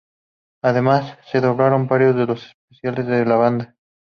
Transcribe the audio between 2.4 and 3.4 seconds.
especiales de la